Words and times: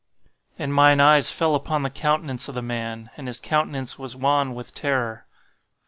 "And 0.57 0.73
mine 0.73 0.99
eyes 0.99 1.29
fell 1.29 1.53
upon 1.53 1.83
the 1.83 1.91
countenance 1.91 2.47
of 2.47 2.55
the 2.55 2.63
man, 2.63 3.11
and 3.17 3.27
his 3.27 3.39
countenance 3.39 3.99
was 3.99 4.15
wan 4.15 4.55
with 4.55 4.73
terror. 4.73 5.27